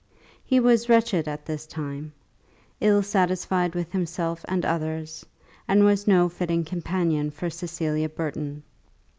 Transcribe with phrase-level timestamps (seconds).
[0.43, 2.11] He was wretched at this time,
[2.79, 5.23] ill satisfied with himself and others,
[5.67, 8.63] and was no fitting companion for Cecilia Burton.